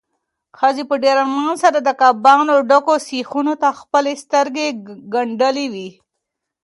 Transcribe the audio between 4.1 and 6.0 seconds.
سترګې ګنډلې وې.